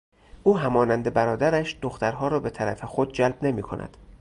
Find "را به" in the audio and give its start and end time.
2.27-2.49